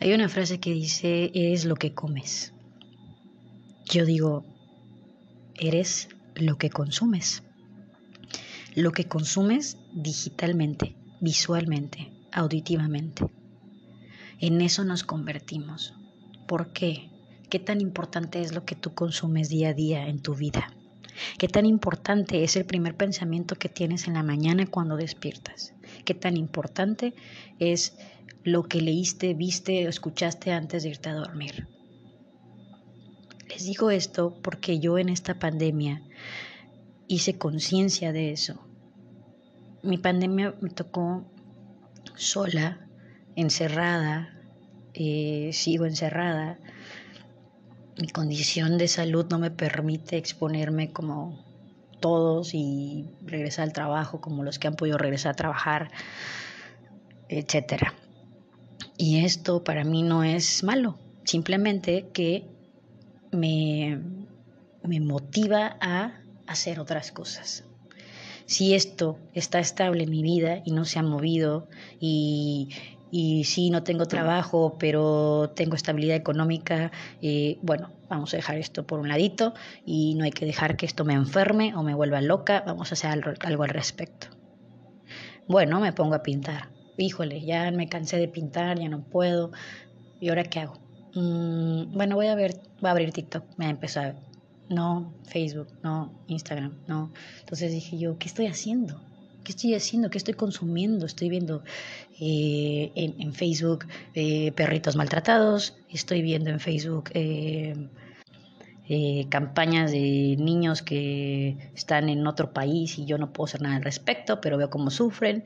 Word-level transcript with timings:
Hay 0.00 0.14
una 0.14 0.30
frase 0.30 0.58
que 0.58 0.72
dice, 0.72 1.30
eres 1.34 1.66
lo 1.66 1.74
que 1.74 1.92
comes. 1.92 2.54
Yo 3.84 4.06
digo, 4.06 4.44
eres 5.54 6.08
lo 6.34 6.56
que 6.56 6.70
consumes. 6.70 7.42
Lo 8.74 8.92
que 8.92 9.04
consumes 9.04 9.76
digitalmente, 9.92 10.96
visualmente, 11.20 12.10
auditivamente. 12.32 13.26
En 14.40 14.60
eso 14.62 14.84
nos 14.84 15.04
convertimos. 15.04 15.94
¿Por 16.46 16.72
qué? 16.72 17.10
¿Qué 17.50 17.58
tan 17.58 17.80
importante 17.82 18.40
es 18.40 18.54
lo 18.54 18.64
que 18.64 18.76
tú 18.76 18.94
consumes 18.94 19.48
día 19.50 19.70
a 19.70 19.74
día 19.74 20.08
en 20.08 20.22
tu 20.22 20.34
vida? 20.34 20.72
¿Qué 21.38 21.48
tan 21.48 21.66
importante 21.66 22.44
es 22.44 22.56
el 22.56 22.64
primer 22.64 22.96
pensamiento 22.96 23.56
que 23.56 23.68
tienes 23.68 24.06
en 24.08 24.14
la 24.14 24.22
mañana 24.22 24.66
cuando 24.66 24.96
despiertas? 24.96 25.74
¿Qué 26.04 26.14
tan 26.14 26.36
importante 26.36 27.14
es 27.58 27.96
lo 28.44 28.64
que 28.64 28.80
leíste, 28.80 29.34
viste 29.34 29.86
o 29.86 29.90
escuchaste 29.90 30.52
antes 30.52 30.82
de 30.82 30.90
irte 30.90 31.08
a 31.08 31.14
dormir? 31.14 31.68
Les 33.48 33.64
digo 33.64 33.90
esto 33.90 34.38
porque 34.42 34.78
yo 34.78 34.98
en 34.98 35.08
esta 35.08 35.38
pandemia 35.38 36.02
hice 37.08 37.38
conciencia 37.38 38.12
de 38.12 38.32
eso. 38.32 38.60
Mi 39.82 39.96
pandemia 39.96 40.54
me 40.60 40.70
tocó 40.70 41.24
sola, 42.14 42.86
encerrada, 43.36 44.34
eh, 44.94 45.50
sigo 45.52 45.86
encerrada. 45.86 46.58
Mi 47.98 48.08
condición 48.08 48.78
de 48.78 48.86
salud 48.86 49.26
no 49.28 49.38
me 49.38 49.50
permite 49.50 50.16
exponerme 50.16 50.92
como 50.92 51.44
todos 52.00 52.54
y 52.54 53.06
regresar 53.22 53.64
al 53.64 53.72
trabajo 53.72 54.20
como 54.20 54.44
los 54.44 54.58
que 54.58 54.68
han 54.68 54.76
podido 54.76 54.98
regresar 54.98 55.32
a 55.32 55.36
trabajar, 55.36 55.90
etcétera. 57.28 57.94
Y 58.96 59.24
esto 59.24 59.64
para 59.64 59.84
mí 59.84 60.02
no 60.02 60.22
es 60.22 60.62
malo, 60.62 60.98
simplemente 61.24 62.08
que 62.12 62.46
me, 63.32 64.00
me 64.82 65.00
motiva 65.00 65.76
a 65.80 66.20
hacer 66.46 66.80
otras 66.80 67.10
cosas. 67.10 67.64
Si 68.46 68.74
esto 68.74 69.18
está 69.34 69.58
estable 69.58 70.04
en 70.04 70.10
mi 70.10 70.22
vida 70.22 70.62
y 70.64 70.70
no 70.70 70.84
se 70.84 70.98
ha 70.98 71.02
movido 71.02 71.68
y, 72.00 72.70
y 73.10 73.44
si 73.44 73.70
no 73.70 73.82
tengo 73.82 74.06
trabajo, 74.06 74.76
pero 74.78 75.50
tengo 75.54 75.74
estabilidad 75.74 76.16
económica, 76.16 76.92
eh, 77.22 77.58
bueno, 77.62 77.90
vamos 78.08 78.32
a 78.34 78.36
dejar 78.36 78.58
esto 78.58 78.86
por 78.86 79.00
un 79.00 79.08
ladito 79.08 79.54
y 79.84 80.14
no 80.14 80.24
hay 80.24 80.30
que 80.30 80.46
dejar 80.46 80.76
que 80.76 80.86
esto 80.86 81.04
me 81.04 81.14
enferme 81.14 81.74
o 81.74 81.82
me 81.82 81.94
vuelva 81.94 82.20
loca, 82.20 82.62
vamos 82.66 82.92
a 82.92 82.94
hacer 82.94 83.10
algo, 83.10 83.32
algo 83.40 83.62
al 83.62 83.70
respecto. 83.70 84.28
Bueno, 85.46 85.80
me 85.80 85.92
pongo 85.92 86.14
a 86.14 86.22
pintar. 86.22 86.68
Híjole, 86.98 87.40
ya 87.40 87.70
me 87.70 87.88
cansé 87.88 88.18
de 88.18 88.28
pintar, 88.28 88.78
ya 88.78 88.88
no 88.88 89.02
puedo. 89.02 89.50
¿Y 90.20 90.28
ahora 90.28 90.44
qué 90.44 90.60
hago? 90.60 90.78
Mm, 91.14 91.92
bueno, 91.94 92.16
voy 92.16 92.26
a 92.26 92.34
ver, 92.34 92.60
voy 92.80 92.88
a 92.88 92.90
abrir 92.90 93.12
TikTok. 93.12 93.44
Me 93.56 93.70
empezó 93.70 94.00
a 94.00 94.14
no 94.68 95.14
Facebook, 95.24 95.68
no 95.82 96.12
Instagram, 96.26 96.78
no. 96.86 97.12
Entonces 97.40 97.72
dije 97.72 97.98
yo, 97.98 98.18
¿qué 98.18 98.28
estoy 98.28 98.46
haciendo? 98.46 99.00
¿Qué 99.48 99.52
estoy 99.52 99.74
haciendo? 99.74 100.10
¿Qué 100.10 100.18
estoy 100.18 100.34
consumiendo? 100.34 101.06
Estoy 101.06 101.30
viendo 101.30 101.62
eh, 102.20 102.92
en, 102.94 103.32
Facebook 103.32 103.86
eh, 104.12 104.52
perritos 104.52 104.94
maltratados, 104.94 105.74
estoy 105.88 106.20
viendo 106.20 106.50
en 106.50 106.60
Facebook 106.60 107.04
eh, 107.14 107.88
campañas 109.30 109.90
de 109.90 110.36
niños 110.38 110.82
que 110.82 111.56
están 111.74 112.10
en 112.10 112.26
otro 112.26 112.52
país 112.52 112.98
y 112.98 113.06
yo 113.06 113.16
no 113.16 113.32
puedo 113.32 113.46
hacer 113.46 113.62
nada 113.62 113.76
al 113.76 113.84
respecto, 113.84 114.38
pero 114.42 114.58
veo 114.58 114.68
cómo 114.68 114.90
sufren, 114.90 115.44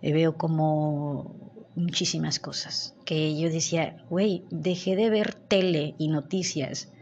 veo 0.00 0.36
como 0.36 1.34
muchísimas 1.74 2.38
cosas 2.38 2.94
que 3.04 3.36
yo 3.36 3.50
decía, 3.50 3.96
güey, 4.08 4.44
dejé 4.52 4.94
de 4.94 5.10
ver 5.10 5.34
tele 5.34 5.96
y 5.98 6.06
noticias 6.06 6.92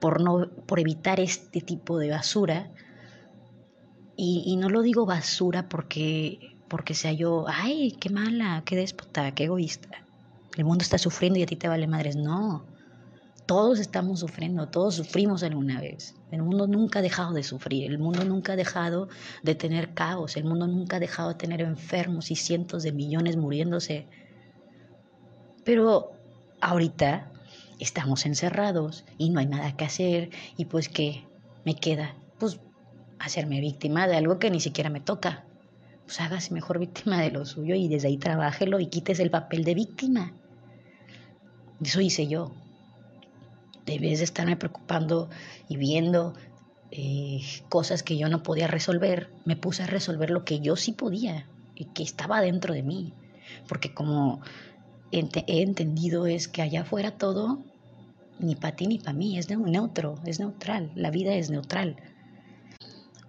por, 0.00 0.20
no, 0.20 0.50
por 0.66 0.80
evitar 0.80 1.20
este 1.20 1.60
tipo 1.60 1.98
de 1.98 2.10
basura. 2.10 2.72
Y, 4.16 4.56
no 4.56 4.68
lo 4.68 4.82
digo 4.82 5.06
basura 5.06 5.68
porque, 5.68 6.56
porque 6.68 6.94
sea 6.94 7.12
yo, 7.12 7.46
ay, 7.48 7.96
qué 7.98 8.10
mala, 8.10 8.62
qué 8.64 8.76
déspota, 8.76 9.34
qué 9.34 9.44
egoísta. 9.44 9.88
El 10.56 10.64
mundo 10.64 10.82
está 10.82 10.98
sufriendo 10.98 11.38
y 11.38 11.42
a 11.42 11.46
ti 11.46 11.56
te 11.56 11.68
vale 11.68 11.86
madres. 11.86 12.14
No, 12.14 12.66
todos 13.46 13.80
estamos 13.80 14.20
sufriendo, 14.20 14.68
todos 14.68 14.94
sufrimos 14.94 15.42
alguna 15.42 15.80
vez. 15.80 16.14
El 16.30 16.42
mundo 16.42 16.66
nunca 16.66 17.00
ha 17.00 17.02
dejado 17.02 17.32
de 17.32 17.42
sufrir, 17.42 17.90
el 17.90 17.98
mundo 17.98 18.24
nunca 18.24 18.52
ha 18.52 18.56
dejado 18.56 19.08
de 19.42 19.54
tener 19.54 19.94
caos, 19.94 20.36
el 20.36 20.44
mundo 20.44 20.66
nunca 20.66 20.96
ha 20.96 21.00
dejado 21.00 21.30
de 21.30 21.34
tener 21.34 21.60
enfermos 21.60 22.30
y 22.30 22.36
cientos 22.36 22.82
de 22.82 22.92
millones 22.92 23.36
muriéndose. 23.36 24.06
Pero 25.64 26.12
ahorita 26.60 27.30
estamos 27.78 28.26
encerrados 28.26 29.04
y 29.18 29.30
no 29.30 29.40
hay 29.40 29.46
nada 29.46 29.76
que 29.76 29.84
hacer 29.84 30.30
y 30.56 30.66
pues 30.66 30.88
qué 30.88 31.26
me 31.64 31.74
queda, 31.74 32.14
pues 32.38 32.60
hacerme 33.22 33.60
víctima 33.60 34.06
de 34.08 34.16
algo 34.16 34.38
que 34.38 34.50
ni 34.50 34.60
siquiera 34.60 34.90
me 34.90 35.00
toca. 35.00 35.44
Pues 36.04 36.20
hágase 36.20 36.52
mejor 36.52 36.78
víctima 36.78 37.20
de 37.20 37.30
lo 37.30 37.46
suyo 37.46 37.74
y 37.74 37.88
desde 37.88 38.08
ahí 38.08 38.18
trabájelo 38.18 38.80
y 38.80 38.86
quites 38.86 39.20
el 39.20 39.30
papel 39.30 39.64
de 39.64 39.74
víctima. 39.74 40.32
Eso 41.82 42.00
hice 42.00 42.26
yo. 42.26 42.52
Debes 43.86 44.18
de 44.18 44.24
estarme 44.24 44.56
preocupando 44.56 45.30
y 45.68 45.76
viendo 45.76 46.34
eh, 46.90 47.40
cosas 47.68 48.02
que 48.02 48.16
yo 48.16 48.28
no 48.28 48.42
podía 48.42 48.66
resolver, 48.66 49.30
me 49.44 49.56
puse 49.56 49.82
a 49.82 49.86
resolver 49.86 50.30
lo 50.30 50.44
que 50.44 50.60
yo 50.60 50.76
sí 50.76 50.92
podía 50.92 51.46
y 51.74 51.86
que 51.86 52.02
estaba 52.02 52.40
dentro 52.40 52.74
de 52.74 52.82
mí. 52.82 53.12
Porque 53.68 53.94
como 53.94 54.40
he 55.10 55.62
entendido 55.62 56.26
es 56.26 56.48
que 56.48 56.62
allá 56.62 56.82
afuera 56.82 57.12
todo 57.12 57.62
ni 58.38 58.56
para 58.56 58.76
ti 58.76 58.86
ni 58.86 58.98
para 58.98 59.12
mí, 59.12 59.38
es 59.38 59.48
neutro, 59.48 60.18
es 60.26 60.40
neutral, 60.40 60.90
la 60.94 61.10
vida 61.10 61.34
es 61.34 61.50
neutral. 61.50 61.96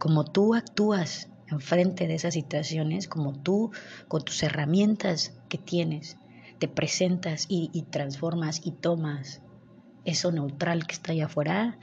Como 0.04 0.26
tú 0.26 0.54
actúas 0.54 1.30
enfrente 1.48 2.08
de 2.08 2.16
esas 2.16 2.34
situaciones, 2.34 3.08
como 3.08 3.32
tú 3.32 3.72
con 4.10 4.22
tus 4.22 4.44
herramientas 4.44 5.32
que 5.48 5.58
tienes, 5.58 6.18
te 6.60 6.68
presentas 6.68 7.46
y, 7.48 7.70
transformas 7.84 8.60
y 8.66 8.72
tomas 8.72 9.42
eso 10.04 10.34
neutral 10.34 10.86
que 10.88 10.96
está 10.96 11.14
allá 11.14 11.28
afuera, 11.28 11.80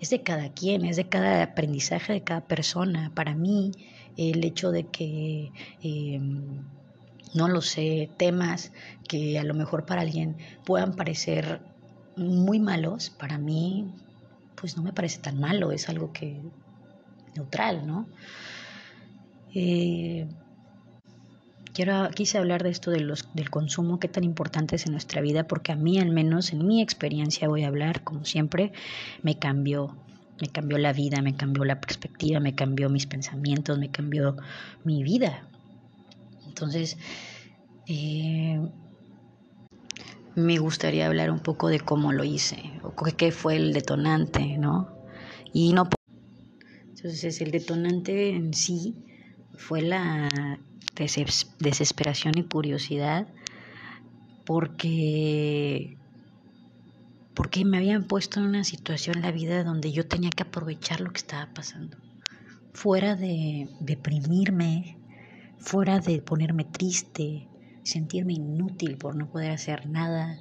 es 0.00 0.10
de 0.10 0.24
cada 0.24 0.52
quien, 0.52 0.84
es 0.84 0.96
de 0.96 1.08
cada 1.08 1.44
aprendizaje 1.44 2.12
de 2.12 2.24
cada 2.24 2.40
persona. 2.40 3.12
Para 3.14 3.36
mí, 3.36 3.70
el 4.16 4.44
hecho 4.44 4.72
de 4.72 4.88
que, 4.88 5.52
em, 5.80 6.64
no 7.36 7.46
lo 7.46 7.60
sé, 7.60 8.10
temas 8.16 8.72
que 9.06 9.38
a 9.38 9.44
lo 9.44 9.54
mejor 9.54 9.86
para 9.86 10.00
alguien 10.00 10.38
puedan 10.66 10.96
parecer 10.96 11.60
muy 12.16 12.58
malos, 12.58 13.10
para 13.10 13.38
mí, 13.38 13.94
pues 14.56 14.76
no 14.76 14.82
me 14.82 14.92
parece 14.92 15.20
tan 15.20 15.38
malo, 15.38 15.70
es 15.70 15.88
algo 15.88 16.12
que 16.12 16.42
neutral, 17.34 17.86
¿no? 17.86 18.06
Eh, 19.54 20.28
quiero, 21.72 22.10
quise 22.10 22.38
hablar 22.38 22.62
de 22.62 22.70
esto 22.70 22.90
del 22.90 23.50
consumo, 23.50 23.98
qué 23.98 24.08
tan 24.08 24.24
importante 24.24 24.76
es 24.76 24.86
en 24.86 24.92
nuestra 24.92 25.20
vida, 25.20 25.46
porque 25.46 25.72
a 25.72 25.76
mí, 25.76 25.98
al 25.98 26.10
menos 26.10 26.52
en 26.52 26.66
mi 26.66 26.82
experiencia, 26.82 27.48
voy 27.48 27.64
a 27.64 27.68
hablar, 27.68 28.02
como 28.04 28.24
siempre, 28.24 28.72
me 29.22 29.38
cambió, 29.38 29.96
me 30.40 30.48
cambió 30.48 30.78
la 30.78 30.92
vida, 30.92 31.20
me 31.22 31.34
cambió 31.34 31.64
la 31.64 31.80
perspectiva, 31.80 32.40
me 32.40 32.54
cambió 32.54 32.88
mis 32.88 33.06
pensamientos, 33.06 33.78
me 33.78 33.90
cambió 33.90 34.36
mi 34.84 35.02
vida. 35.02 35.44
Entonces, 36.46 36.96
eh, 37.86 38.60
me 40.34 40.58
gustaría 40.58 41.06
hablar 41.06 41.30
un 41.30 41.40
poco 41.40 41.68
de 41.68 41.80
cómo 41.80 42.12
lo 42.12 42.24
hice, 42.24 42.58
o 42.82 42.94
qué 42.94 43.32
fue 43.32 43.56
el 43.56 43.72
detonante, 43.72 44.58
¿no? 44.58 44.88
Y 45.52 45.72
no. 45.72 45.88
Entonces, 47.02 47.40
el 47.40 47.50
detonante 47.50 48.28
en 48.28 48.52
sí 48.52 48.94
fue 49.56 49.80
la 49.80 50.28
desesperación 51.58 52.36
y 52.36 52.42
curiosidad, 52.42 53.26
porque 54.44 55.96
porque 57.32 57.64
me 57.64 57.78
habían 57.78 58.04
puesto 58.04 58.38
en 58.38 58.46
una 58.46 58.64
situación 58.64 59.16
en 59.16 59.22
la 59.22 59.32
vida 59.32 59.64
donde 59.64 59.92
yo 59.92 60.06
tenía 60.06 60.28
que 60.28 60.42
aprovechar 60.42 61.00
lo 61.00 61.10
que 61.10 61.20
estaba 61.20 61.50
pasando. 61.54 61.96
Fuera 62.74 63.16
de 63.16 63.70
deprimirme, 63.80 64.98
fuera 65.56 66.00
de 66.00 66.20
ponerme 66.20 66.64
triste, 66.64 67.48
sentirme 67.82 68.34
inútil 68.34 68.98
por 68.98 69.16
no 69.16 69.30
poder 69.30 69.52
hacer 69.52 69.88
nada. 69.88 70.38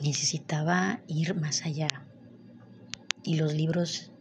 Necesitaba 0.00 1.00
ir 1.08 1.34
más 1.34 1.66
allá. 1.66 1.88
Y 3.24 3.34
los 3.34 3.52
libros 3.52 4.12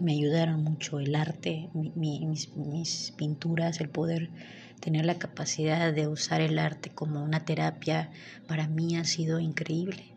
me 0.00 0.12
ayudaron 0.12 0.62
mucho, 0.62 1.00
el 1.00 1.14
arte, 1.14 1.68
mis, 1.74 2.54
mis 2.56 3.12
pinturas, 3.16 3.80
el 3.80 3.88
poder 3.88 4.30
tener 4.80 5.04
la 5.04 5.18
capacidad 5.18 5.92
de 5.92 6.08
usar 6.08 6.40
el 6.40 6.58
arte 6.58 6.90
como 6.90 7.22
una 7.22 7.44
terapia, 7.44 8.10
para 8.46 8.68
mí 8.68 8.96
ha 8.96 9.04
sido 9.04 9.40
increíble, 9.40 10.14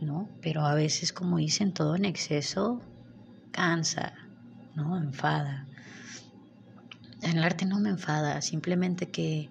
¿no? 0.00 0.28
Pero 0.40 0.66
a 0.66 0.74
veces, 0.74 1.12
como 1.12 1.38
dicen, 1.38 1.72
todo 1.72 1.96
en 1.96 2.04
exceso 2.04 2.80
cansa, 3.50 4.12
no 4.74 4.96
enfada. 4.96 5.66
En 7.22 7.38
el 7.38 7.44
arte 7.44 7.64
no 7.64 7.78
me 7.78 7.90
enfada, 7.90 8.42
simplemente 8.42 9.08
que 9.08 9.48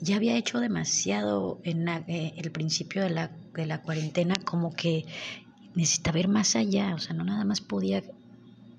ya 0.00 0.16
había 0.16 0.36
hecho 0.36 0.60
demasiado 0.60 1.60
en 1.64 1.88
eh, 1.88 2.34
el 2.36 2.50
principio 2.50 3.02
de 3.02 3.10
la, 3.10 3.30
de 3.54 3.66
la 3.66 3.82
cuarentena, 3.82 4.34
como 4.44 4.72
que 4.72 5.04
necesitaba 5.74 6.18
ir 6.18 6.28
más 6.28 6.56
allá, 6.56 6.94
o 6.94 6.98
sea, 6.98 7.14
no 7.14 7.24
nada 7.24 7.44
más 7.44 7.60
podía 7.60 8.02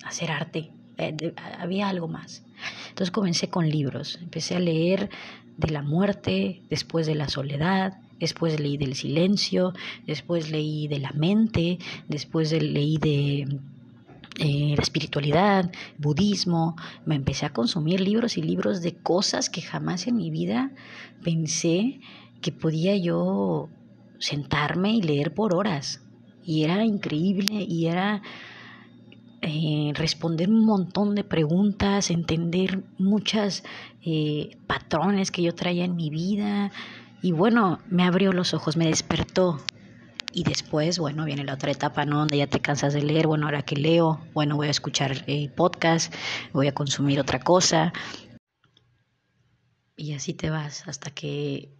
hacer 0.03 0.31
arte, 0.31 0.71
eh, 0.97 1.33
había 1.59 1.89
algo 1.89 2.07
más. 2.07 2.43
Entonces 2.89 3.11
comencé 3.11 3.49
con 3.49 3.69
libros, 3.69 4.19
empecé 4.21 4.55
a 4.55 4.59
leer 4.59 5.09
de 5.57 5.69
la 5.69 5.81
muerte, 5.81 6.61
después 6.69 7.05
de 7.07 7.15
la 7.15 7.29
soledad, 7.29 7.97
después 8.19 8.59
leí 8.59 8.77
del 8.77 8.95
silencio, 8.95 9.73
después 10.05 10.49
leí 10.49 10.87
de 10.87 10.99
la 10.99 11.11
mente, 11.11 11.79
después 12.07 12.51
leí 12.51 12.97
de 12.97 13.47
eh, 14.37 14.73
la 14.75 14.81
espiritualidad, 14.81 15.71
budismo, 15.97 16.75
me 17.05 17.15
empecé 17.15 17.45
a 17.45 17.53
consumir 17.53 18.01
libros 18.01 18.37
y 18.37 18.41
libros 18.41 18.81
de 18.81 18.93
cosas 18.95 19.49
que 19.49 19.61
jamás 19.61 20.07
en 20.07 20.17
mi 20.17 20.29
vida 20.29 20.71
pensé 21.23 21.99
que 22.41 22.51
podía 22.51 22.97
yo 22.97 23.69
sentarme 24.19 24.93
y 24.93 25.01
leer 25.01 25.33
por 25.33 25.55
horas. 25.55 26.01
Y 26.43 26.63
era 26.63 26.83
increíble 26.83 27.65
y 27.67 27.87
era 27.87 28.21
eh, 29.47 29.91
responder 29.93 30.49
un 30.49 30.65
montón 30.65 31.13
de 31.13 31.23
preguntas, 31.23 32.09
entender 32.09 32.83
muchas 32.97 33.63
eh, 34.01 34.57
patrones 34.65 35.29
que 35.29 35.43
yo 35.43 35.53
traía 35.53 35.85
en 35.85 35.95
mi 35.95 36.09
vida. 36.09 36.71
Y 37.21 37.31
bueno, 37.31 37.79
me 37.87 38.03
abrió 38.03 38.33
los 38.33 38.55
ojos, 38.55 38.75
me 38.75 38.87
despertó 38.87 39.59
y 40.33 40.43
después, 40.43 40.97
bueno, 40.97 41.25
viene 41.25 41.43
la 41.43 41.53
otra 41.53 41.71
etapa, 41.71 42.05
¿no? 42.05 42.17
Donde 42.17 42.37
ya 42.37 42.47
te 42.47 42.59
cansas 42.59 42.93
de 42.93 43.03
leer, 43.03 43.27
bueno, 43.27 43.45
ahora 43.45 43.61
que 43.61 43.75
leo, 43.75 44.19
bueno, 44.33 44.55
voy 44.55 44.67
a 44.67 44.71
escuchar 44.71 45.23
eh, 45.27 45.49
podcast, 45.49 46.11
voy 46.51 46.67
a 46.67 46.73
consumir 46.73 47.19
otra 47.19 47.39
cosa. 47.39 47.93
Y 49.95 50.13
así 50.13 50.33
te 50.33 50.49
vas 50.49 50.87
hasta 50.87 51.11
que 51.11 51.71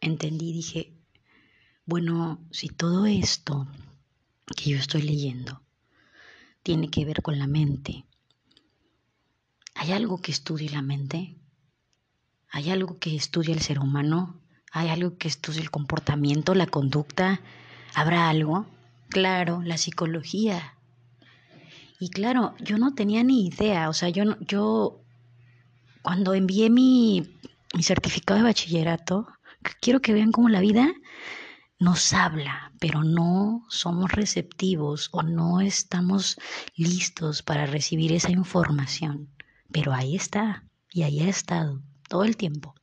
entendí, 0.00 0.52
dije, 0.52 0.92
bueno, 1.86 2.38
si 2.50 2.68
todo 2.68 3.06
esto 3.06 3.66
que 4.54 4.70
yo 4.70 4.76
estoy 4.76 5.02
leyendo 5.02 5.63
tiene 6.64 6.88
que 6.88 7.04
ver 7.04 7.22
con 7.22 7.38
la 7.38 7.46
mente, 7.46 8.04
¿hay 9.74 9.92
algo 9.92 10.20
que 10.20 10.32
estudie 10.32 10.70
la 10.70 10.82
mente? 10.82 11.36
¿Hay 12.50 12.70
algo 12.70 12.98
que 12.98 13.14
estudie 13.14 13.52
el 13.52 13.60
ser 13.60 13.78
humano? 13.78 14.40
¿Hay 14.72 14.88
algo 14.88 15.16
que 15.18 15.28
estudie 15.28 15.60
el 15.60 15.70
comportamiento, 15.70 16.54
la 16.54 16.66
conducta? 16.66 17.40
¿Habrá 17.94 18.30
algo? 18.30 18.66
Claro, 19.10 19.62
la 19.62 19.76
psicología. 19.76 20.74
Y 22.00 22.08
claro, 22.08 22.54
yo 22.60 22.78
no 22.78 22.94
tenía 22.94 23.22
ni 23.22 23.46
idea, 23.46 23.88
o 23.88 23.92
sea, 23.92 24.08
yo, 24.08 24.38
yo 24.40 25.00
cuando 26.02 26.32
envié 26.34 26.70
mi, 26.70 27.36
mi 27.74 27.82
certificado 27.82 28.38
de 28.38 28.44
bachillerato, 28.44 29.28
quiero 29.80 30.00
que 30.00 30.14
vean 30.14 30.32
cómo 30.32 30.48
la 30.48 30.60
vida 30.60 30.92
nos 31.78 32.12
habla, 32.12 32.72
pero 32.80 33.02
no 33.04 33.64
somos 33.68 34.12
receptivos 34.12 35.08
o 35.12 35.22
no 35.22 35.60
estamos 35.60 36.36
listos 36.76 37.42
para 37.42 37.66
recibir 37.66 38.12
esa 38.12 38.30
información. 38.30 39.28
Pero 39.72 39.92
ahí 39.92 40.16
está, 40.16 40.64
y 40.92 41.02
ahí 41.02 41.20
ha 41.20 41.28
estado 41.28 41.82
todo 42.08 42.24
el 42.24 42.36
tiempo. 42.36 42.74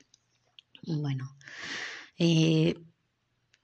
Bueno, 0.84 1.36
eh, 2.18 2.76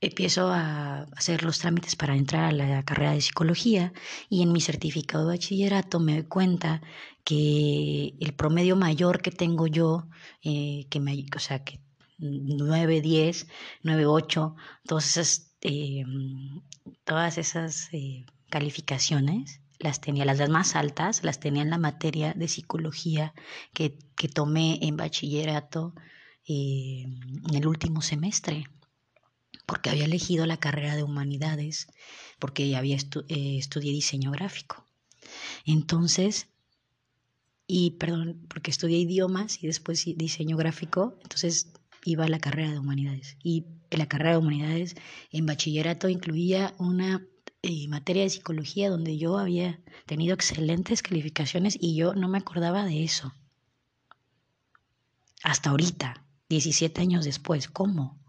empiezo 0.01 0.49
a 0.51 1.03
hacer 1.15 1.43
los 1.43 1.59
trámites 1.59 1.95
para 1.95 2.15
entrar 2.15 2.45
a 2.45 2.51
la 2.51 2.83
carrera 2.83 3.11
de 3.11 3.21
psicología 3.21 3.93
y 4.29 4.43
en 4.43 4.51
mi 4.51 4.61
certificado 4.61 5.25
de 5.27 5.35
bachillerato 5.35 5.99
me 5.99 6.13
doy 6.13 6.23
cuenta 6.23 6.81
que 7.23 8.13
el 8.19 8.33
promedio 8.33 8.75
mayor 8.75 9.21
que 9.21 9.31
tengo 9.31 9.67
yo, 9.67 10.07
eh, 10.43 10.85
que 10.89 10.99
me, 10.99 11.25
o 11.35 11.39
sea, 11.39 11.63
que 11.63 11.81
9, 12.17 13.01
10, 13.01 13.47
9, 13.83 14.05
8, 14.05 14.55
todas 14.85 15.17
esas, 15.17 15.55
eh, 15.61 16.03
todas 17.03 17.37
esas 17.37 17.89
calificaciones 18.49 19.61
las 19.79 20.01
tenía, 20.01 20.25
las 20.25 20.49
más 20.49 20.75
altas, 20.75 21.23
las 21.23 21.39
tenía 21.39 21.61
en 21.61 21.69
la 21.69 21.77
materia 21.77 22.33
de 22.33 22.47
psicología 22.47 23.33
que, 23.73 23.97
que 24.15 24.27
tomé 24.27 24.79
en 24.81 24.97
bachillerato 24.97 25.93
eh, 26.47 27.03
en 27.03 27.55
el 27.55 27.67
último 27.67 28.01
semestre, 28.01 28.65
porque 29.65 29.89
había 29.89 30.05
elegido 30.05 30.45
la 30.45 30.57
carrera 30.57 30.95
de 30.95 31.03
humanidades, 31.03 31.87
porque 32.39 32.75
había 32.75 32.95
eh, 32.95 33.57
estudié 33.57 33.91
diseño 33.91 34.31
gráfico. 34.31 34.85
Entonces, 35.65 36.47
y 37.67 37.91
perdón, 37.91 38.45
porque 38.47 38.71
estudié 38.71 38.97
idiomas 38.97 39.61
y 39.61 39.67
después 39.67 40.05
diseño 40.05 40.55
gráfico, 40.55 41.19
entonces 41.21 41.73
iba 42.07 42.23
a 42.23 42.29
la 42.29 42.39
carrera 42.39 42.71
de 42.71 42.79
humanidades. 42.79 43.37
Y 43.43 43.65
la 43.91 44.07
carrera 44.07 44.31
de 44.31 44.37
humanidades 44.37 44.95
en 45.29 45.45
bachillerato 45.45 46.07
incluía 46.07 46.73
una 46.79 47.27
eh, 47.61 47.87
materia 47.89 48.23
de 48.23 48.29
psicología 48.29 48.89
donde 48.89 49.17
yo 49.17 49.37
había 49.37 49.81
tenido 50.05 50.33
excelentes 50.33 51.01
calificaciones 51.03 51.77
y 51.79 51.95
yo 51.95 52.13
no 52.13 52.29
me 52.29 52.37
acordaba 52.37 52.85
de 52.85 53.03
eso. 53.03 53.33
Hasta 55.43 55.69
ahorita, 55.69 56.23
17 56.47 57.01
años 57.01 57.25
después. 57.25 57.67
¿Cómo? 57.67 58.23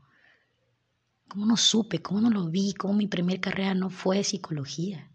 ¿Cómo 1.29 1.47
no 1.47 1.57
supe? 1.57 2.03
¿Cómo 2.03 2.21
no 2.21 2.31
lo 2.31 2.49
vi? 2.49 2.75
¿Cómo 2.75 2.95
mi 2.95 3.07
primer 3.07 3.41
carrera 3.41 3.75
no 3.75 3.91
fue 3.91 4.25
psicología? 4.25 5.09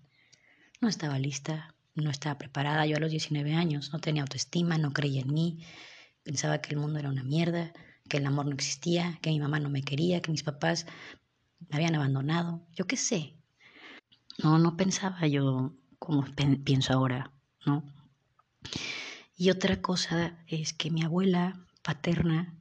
No 0.80 0.88
estaba 0.88 1.19
lista, 1.19 1.75
no 1.95 2.10
estaba 2.10 2.38
preparada. 2.38 2.86
Yo 2.86 2.95
a 2.95 3.01
los 3.01 3.12
19 3.12 3.56
años 3.56 3.92
no 3.92 4.00
tenía 4.00 4.21
autoestima, 4.21 4.77
no 4.77 4.94
creía 4.94 5.21
en 5.21 5.33
mí. 5.33 5.65
Pensaba 6.24 6.60
que 6.60 6.74
el 6.74 6.80
mundo 6.80 7.00
era 7.00 7.10
una 7.10 7.24
mierda, 7.24 7.74
que 8.09 8.17
el 8.17 8.25
amor 8.25 8.45
no 8.45 8.53
existía, 8.53 9.17
que 9.21 9.29
mi 9.29 9.39
mamá 9.39 9.59
no 9.59 9.69
me 9.69 9.83
quería, 9.83 10.21
que 10.21 10.31
mis 10.31 10.44
papás 10.44 10.85
me 11.69 11.77
habían 11.77 11.95
abandonado. 11.95 12.65
Yo 12.73 12.85
qué 12.85 12.97
sé. 12.97 13.35
No, 14.41 14.57
no 14.57 14.75
pensaba 14.77 15.27
yo 15.27 15.73
como 16.00 16.25
pienso 16.63 16.94
ahora, 16.94 17.31
¿no? 17.65 17.83
Y 19.38 19.50
otra 19.50 19.81
cosa 19.81 20.38
es 20.47 20.73
que 20.73 20.91
mi 20.91 21.03
abuela 21.03 21.65
paterna 21.81 22.53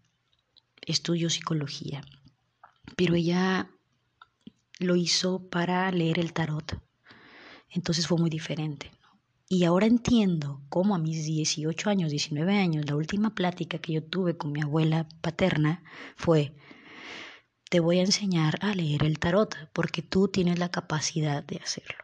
estudió 0.80 1.30
psicología, 1.30 2.02
pero 2.96 3.14
ella 3.14 3.70
lo 4.78 4.96
hizo 4.96 5.48
para 5.48 5.90
leer 5.92 6.18
el 6.18 6.32
tarot. 6.32 6.80
Entonces 7.70 8.06
fue 8.06 8.18
muy 8.18 8.30
diferente. 8.30 8.90
Y 9.54 9.64
ahora 9.64 9.84
entiendo 9.84 10.62
cómo 10.70 10.94
a 10.94 10.98
mis 10.98 11.26
18 11.26 11.90
años, 11.90 12.10
19 12.10 12.56
años, 12.56 12.86
la 12.86 12.96
última 12.96 13.34
plática 13.34 13.76
que 13.76 13.92
yo 13.92 14.02
tuve 14.02 14.34
con 14.34 14.50
mi 14.50 14.62
abuela 14.62 15.06
paterna 15.20 15.84
fue, 16.16 16.56
te 17.68 17.78
voy 17.78 17.98
a 17.98 18.04
enseñar 18.04 18.56
a 18.62 18.74
leer 18.74 19.04
el 19.04 19.18
tarot 19.18 19.54
porque 19.74 20.00
tú 20.00 20.28
tienes 20.28 20.58
la 20.58 20.70
capacidad 20.70 21.44
de 21.44 21.58
hacerlo. 21.58 22.02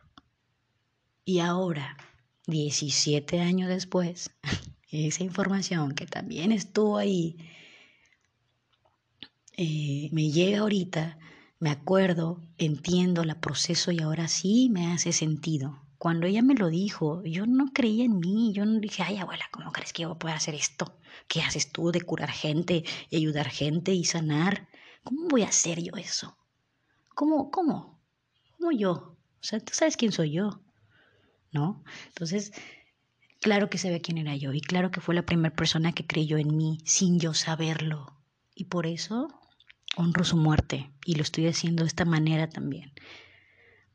Y 1.25 1.39
ahora, 1.39 1.97
17 2.49 3.41
años 3.41 3.71
después, 3.71 4.31
esa 4.91 5.25
información 5.25 5.95
que 5.95 6.05
también 6.05 6.53
estuvo 6.53 6.99
ahí 6.99 7.39
eh, 9.57 10.11
me 10.13 10.31
llega 10.31 10.59
ahorita, 10.59 11.19
me 11.61 11.71
acuerdo, 11.71 12.43
entiendo 12.59 13.25
la 13.25 13.41
proceso 13.41 13.91
y 13.91 14.01
ahora 14.01 14.29
sí 14.29 14.69
me 14.71 14.93
hace 14.93 15.13
sentido. 15.13 15.88
Cuando 15.99 16.29
ella 16.29 16.43
me 16.43 16.55
lo 16.55 16.69
dijo, 16.69 17.25
yo 17.25 17.45
no 17.47 17.73
creía 17.73 18.05
en 18.05 18.21
mí, 18.21 18.53
yo 18.53 18.65
no 18.65 18.79
dije, 18.79 19.03
ay 19.03 19.19
abuela, 19.19 19.45
¿cómo 19.51 19.73
crees 19.73 19.93
que 19.93 20.03
yo 20.03 20.09
voy 20.09 20.15
a 20.17 20.19
poder 20.21 20.37
hacer 20.37 20.55
esto? 20.55 20.97
¿Qué 21.27 21.43
haces 21.43 21.73
tú 21.73 21.91
de 21.91 22.03
curar 22.03 22.31
gente 22.31 22.85
y 23.11 23.17
ayudar 23.17 23.49
gente 23.49 23.93
y 23.93 24.05
sanar? 24.05 24.69
¿Cómo 25.03 25.27
voy 25.29 25.43
a 25.43 25.49
hacer 25.49 25.83
yo 25.83 25.97
eso? 25.97 26.37
¿Cómo, 27.15 27.51
cómo? 27.51 28.01
¿Cómo 28.57 28.71
yo? 28.71 28.93
O 28.93 29.43
sea, 29.43 29.59
tú 29.59 29.73
sabes 29.75 29.97
quién 29.97 30.13
soy 30.13 30.31
yo, 30.31 30.61
¿no? 31.51 31.83
Entonces, 32.07 32.53
claro 33.41 33.69
que 33.69 33.79
sabía 33.79 34.01
quién 34.01 34.19
era 34.19 34.37
yo 34.37 34.53
y 34.53 34.61
claro 34.61 34.93
que 34.93 35.01
fue 35.01 35.17
la 35.17 35.27
primera 35.27 35.55
persona 35.55 35.93
que 35.93 36.07
creyó 36.07 36.39
en 36.39 36.57
mí 36.57 36.79
sin 36.85 37.19
yo 37.19 37.35
saberlo. 37.35 38.17
Y 38.55 38.65
por 38.65 38.87
eso 38.87 39.29
honro 39.97 40.23
su 40.23 40.37
muerte 40.37 40.93
y 41.05 41.17
lo 41.17 41.23
estoy 41.23 41.49
haciendo 41.49 41.83
de 41.83 41.89
esta 41.89 42.05
manera 42.05 42.49
también. 42.49 42.93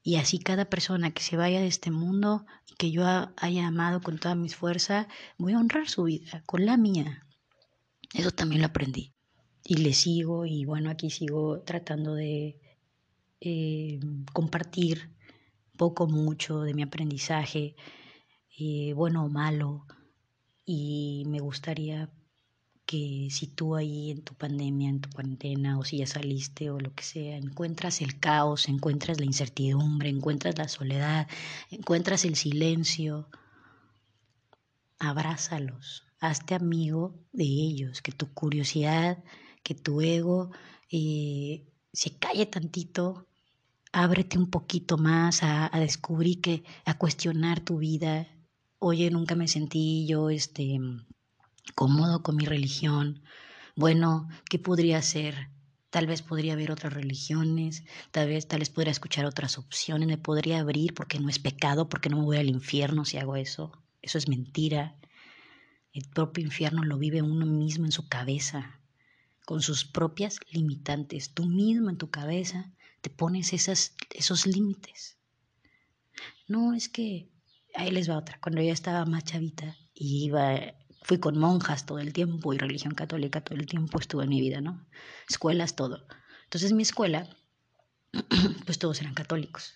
Y 0.04 0.18
así 0.18 0.38
cada 0.38 0.66
persona 0.66 1.12
que 1.12 1.24
se 1.24 1.38
vaya 1.38 1.62
de 1.62 1.68
este 1.68 1.90
mundo 1.90 2.46
y 2.70 2.76
que 2.76 2.92
yo 2.92 3.06
haya 3.38 3.68
amado 3.68 4.02
con 4.02 4.20
toda 4.20 4.36
mi 4.36 4.50
fuerza, 4.50 5.08
voy 5.38 5.54
a 5.54 5.60
honrar 5.60 5.88
su 5.88 6.04
vida 6.04 6.44
con 6.46 6.66
la 6.66 6.76
mía. 6.76 7.26
Eso 8.14 8.32
también 8.32 8.62
lo 8.62 8.68
aprendí. 8.68 9.14
Y 9.64 9.78
le 9.78 9.94
sigo 9.94 10.46
y 10.46 10.66
bueno, 10.66 10.90
aquí 10.90 11.10
sigo 11.10 11.62
tratando 11.62 12.16
de 12.16 12.60
eh, 13.40 14.00
compartir 14.34 15.10
poco 15.78 16.06
mucho 16.08 16.62
de 16.62 16.74
mi 16.74 16.84
aprendizaje, 16.84 17.76
eh, 18.60 18.94
bueno 18.94 19.24
o 19.24 19.30
malo. 19.30 19.86
Y 20.66 21.24
me 21.28 21.40
gustaría 21.40 22.10
que 22.94 23.28
si 23.32 23.48
tú 23.48 23.76
ahí 23.76 24.12
en 24.12 24.22
tu 24.22 24.36
pandemia, 24.36 24.88
en 24.88 25.02
tu 25.02 25.10
cuarentena, 25.10 25.80
o 25.80 25.84
si 25.84 25.98
ya 25.98 26.06
saliste 26.06 26.70
o 26.70 26.80
lo 26.80 26.94
que 26.94 27.04
sea, 27.04 27.38
encuentras 27.38 28.02
el 28.02 28.20
caos, 28.20 28.70
encuentras 28.70 29.20
la 29.20 29.26
incertidumbre, 29.26 30.10
encuentras 30.10 30.60
la 30.60 30.68
soledad, 30.68 31.28
encuentras 31.72 32.24
el 32.24 32.36
silencio, 32.36 33.28
abrázalos, 35.00 36.04
hazte 36.20 36.54
amigo 36.54 37.16
de 37.32 37.46
ellos, 37.46 38.04
que 38.04 38.12
tu 38.12 38.32
curiosidad, 38.32 39.24
que 39.64 39.74
tu 39.74 40.02
ego 40.02 40.52
eh, 40.92 41.66
se 41.94 42.16
calle 42.20 42.46
tantito, 42.46 43.28
ábrete 43.92 44.38
un 44.38 44.52
poquito 44.52 45.00
más 45.00 45.42
a, 45.42 45.76
a, 45.76 45.80
descubrir 45.80 46.42
que, 46.42 46.64
a 46.86 46.96
cuestionar 47.00 47.60
tu 47.60 47.80
vida. 47.80 48.28
Oye, 48.78 49.10
nunca 49.10 49.34
me 49.34 49.48
sentí 49.48 50.06
yo 50.06 50.30
este 50.30 50.80
cómodo 51.76 52.24
con 52.24 52.36
mi 52.36 52.46
religión. 52.46 53.24
Bueno, 53.76 54.28
¿qué 54.50 54.60
podría 54.60 54.98
hacer? 54.98 55.50
Tal 55.90 56.08
vez 56.08 56.22
podría 56.22 56.54
haber 56.54 56.72
otras 56.72 56.94
religiones, 56.94 57.84
tal 58.12 58.28
vez, 58.28 58.48
tal 58.48 58.60
vez 58.60 58.70
podría 58.70 58.92
escuchar 58.92 59.26
otras 59.26 59.58
opciones, 59.58 60.08
me 60.08 60.18
podría 60.18 60.60
abrir 60.60 60.94
porque 60.94 61.20
no 61.20 61.30
es 61.30 61.40
pecado, 61.40 61.88
porque 61.88 62.10
no 62.10 62.18
me 62.18 62.24
voy 62.24 62.38
al 62.38 62.50
infierno 62.50 63.06
si 63.06 63.18
hago 63.18 63.36
eso. 63.36 63.72
Eso 64.02 64.18
es 64.18 64.28
mentira. 64.28 64.96
El 65.94 66.10
propio 66.10 66.44
infierno 66.44 66.84
lo 66.84 66.98
vive 66.98 67.22
uno 67.22 67.46
mismo 67.46 67.86
en 67.86 67.92
su 67.92 68.08
cabeza, 68.08 68.80
con 69.46 69.62
sus 69.62 69.86
propias 69.86 70.40
limitantes. 70.52 71.34
Tú 71.34 71.46
mismo 71.46 71.90
en 71.92 71.98
tu 71.98 72.10
cabeza 72.10 72.72
te 73.02 73.12
pones 73.12 73.54
esas, 73.54 73.94
esos 74.10 74.48
límites. 74.48 75.18
No, 76.48 76.74
es 76.74 76.90
que 76.90 77.30
ahí 77.76 77.92
les 77.92 78.10
va 78.10 78.18
otra. 78.18 78.40
Cuando 78.42 78.62
yo 78.62 78.74
estaba 78.74 79.06
más 79.06 79.26
chavita 79.26 79.78
y 79.94 80.26
iba 80.26 80.74
Fui 81.04 81.20
con 81.20 81.38
monjas 81.38 81.86
todo 81.86 82.00
el 82.00 82.14
tiempo 82.14 82.54
y 82.54 82.58
religión 82.58 82.94
católica 82.94 83.42
todo 83.42 83.60
el 83.60 83.66
tiempo 83.66 84.00
estuvo 84.00 84.24
en 84.24 84.30
mi 84.30 84.42
vida, 84.42 84.62
¿no? 84.62 84.86
Escuelas, 85.30 85.76
todo. 85.76 86.06
Entonces 86.46 86.72
mi 86.72 86.84
escuela, 86.84 87.28
pues 88.66 88.80
todos 88.80 89.02
eran 89.02 89.14
católicos. 89.14 89.76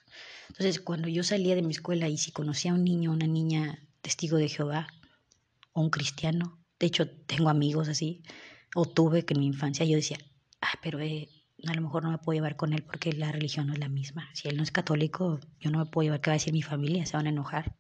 Entonces 0.50 0.80
cuando 0.80 1.08
yo 1.08 1.24
salía 1.24 1.56
de 1.56 1.62
mi 1.62 1.72
escuela 1.72 2.08
y 2.08 2.18
si 2.18 2.32
conocía 2.32 2.72
a 2.72 2.76
un 2.76 2.84
niño 2.84 3.12
o 3.12 3.14
una 3.14 3.28
niña 3.28 3.84
testigo 4.02 4.38
de 4.38 4.48
Jehová 4.48 4.88
o 5.74 5.82
un 5.82 5.90
cristiano, 5.90 6.60
de 6.80 6.88
hecho 6.88 7.10
tengo 7.10 7.50
amigos 7.50 7.90
así, 7.90 8.24
o 8.76 8.86
tuve 8.86 9.26
que 9.26 9.34
en 9.34 9.42
mi 9.42 9.48
infancia 9.48 9.86
yo 9.86 9.96
decía, 9.96 10.18
ah, 10.62 10.80
pero 10.82 11.00
eh, 11.00 11.30
a 11.66 11.74
lo 11.74 11.82
mejor 11.82 12.04
no 12.04 12.12
me 12.12 12.18
puedo 12.20 12.36
llevar 12.36 12.56
con 12.56 12.74
él 12.74 12.84
porque 12.84 13.12
la 13.14 13.32
religión 13.32 13.68
no 13.68 13.74
es 13.74 13.80
la 13.80 13.90
misma. 13.90 14.30
Si 14.34 14.48
él 14.48 14.58
no 14.58 14.64
es 14.64 14.72
católico, 14.72 15.40
yo 15.60 15.72
no 15.72 15.80
me 15.80 15.86
puedo 15.86 16.06
llevar, 16.06 16.22
¿qué 16.22 16.30
va 16.30 16.34
a 16.34 16.38
decir 16.38 16.54
mi 16.54 16.62
familia? 16.62 17.06
Se 17.06 17.18
van 17.18 17.26
a 17.26 17.30
enojar. 17.30 17.76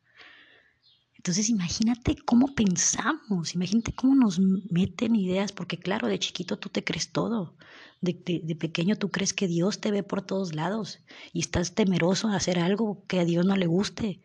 Entonces 1.27 1.50
imagínate 1.50 2.15
cómo 2.15 2.55
pensamos, 2.55 3.53
imagínate 3.53 3.91
cómo 3.91 4.15
nos 4.15 4.39
meten 4.39 5.13
ideas, 5.13 5.51
porque 5.51 5.77
claro, 5.77 6.07
de 6.07 6.19
chiquito 6.19 6.57
tú 6.57 6.69
te 6.69 6.86
crees 6.86 7.12
todo, 7.12 7.57
de, 8.00 8.13
pequeño 8.57 8.96
tú 8.96 9.12
crees 9.12 9.34
que 9.34 9.50
Dios 9.50 9.81
te 9.81 9.91
ve 9.91 10.03
por 10.03 10.22
todos 10.22 10.55
lados 10.55 11.01
y 11.34 11.41
estás 11.41 11.75
temeroso 11.75 12.29
de 12.29 12.38
hacer 12.38 12.60
algo 12.60 13.03
que 13.07 13.19
a 13.19 13.25
Dios 13.25 13.46
no 13.46 13.57
le 13.57 13.67
guste. 13.67 14.22